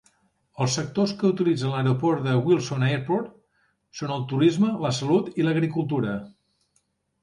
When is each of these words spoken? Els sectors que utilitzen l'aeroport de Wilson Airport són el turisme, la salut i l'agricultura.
Els 0.63 0.77
sectors 0.79 1.13
que 1.19 1.29
utilitzen 1.33 1.73
l'aeroport 1.75 2.25
de 2.29 2.33
Wilson 2.47 2.87
Airport 2.89 3.31
són 4.03 4.17
el 4.19 4.27
turisme, 4.35 4.75
la 4.89 4.97
salut 5.05 5.35
i 5.39 5.51
l'agricultura. 5.51 6.23